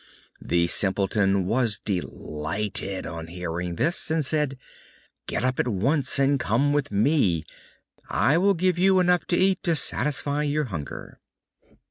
The 0.41 0.65
Simpleton 0.65 1.45
was 1.45 1.77
delighted 1.85 3.05
on 3.05 3.27
hearing 3.27 3.75
this, 3.75 4.09
and 4.09 4.25
said: 4.25 4.57
"Get 5.27 5.43
up 5.45 5.59
at 5.59 5.67
once 5.67 6.17
and 6.17 6.39
come 6.39 6.73
with 6.73 6.89
me. 6.91 7.45
I 8.09 8.39
will 8.39 8.55
give 8.55 8.79
you 8.79 8.99
enough 8.99 9.27
to 9.27 9.37
eat 9.37 9.61
to 9.61 9.75
satisfy 9.75 10.41
your 10.41 10.65
hunger." 10.65 11.19